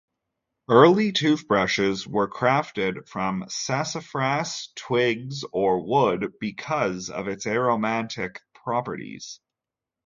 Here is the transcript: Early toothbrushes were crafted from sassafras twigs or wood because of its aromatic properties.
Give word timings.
Early 0.67 1.11
toothbrushes 1.11 2.07
were 2.07 2.27
crafted 2.27 3.07
from 3.07 3.45
sassafras 3.49 4.69
twigs 4.75 5.43
or 5.51 5.85
wood 5.85 6.33
because 6.39 7.11
of 7.11 7.27
its 7.27 7.45
aromatic 7.45 8.41
properties. 8.55 9.39